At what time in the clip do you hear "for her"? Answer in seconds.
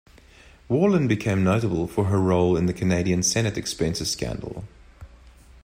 1.85-2.19